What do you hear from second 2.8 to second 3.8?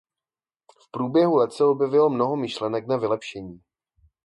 na vylepšení.